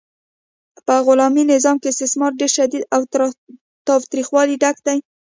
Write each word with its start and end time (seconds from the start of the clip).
په 0.85 0.93
غلامي 1.05 1.43
نظام 1.53 1.75
کې 1.81 1.87
استثمار 1.89 2.31
ډیر 2.39 2.51
شدید 2.57 2.83
او 2.95 3.01
له 3.21 3.27
تاوتریخوالي 3.87 4.55
ډک 4.63 4.77
و. 4.85 4.87